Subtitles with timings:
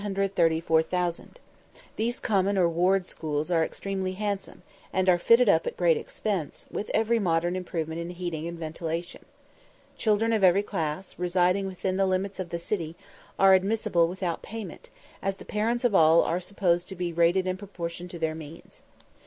[1.95, 6.65] These common or ward schools are extremely handsome, and are fitted up at great expense,
[6.71, 9.23] with every modern improvement in heating and ventilation.
[9.99, 12.95] Children of every class, residing within the limits of the city,
[13.37, 14.89] are admissible without payment,
[15.21, 18.81] as the parents of all are supposed to be rated in proportion to their means.